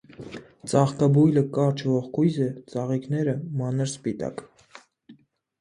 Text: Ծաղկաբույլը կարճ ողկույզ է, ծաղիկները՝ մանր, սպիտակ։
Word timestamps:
Ծաղկաբույլը 0.71 1.43
կարճ 1.57 1.83
ողկույզ 1.89 2.39
է, 2.45 2.47
ծաղիկները՝ 2.73 3.37
մանր, 3.61 3.93
սպիտակ։ 3.93 4.43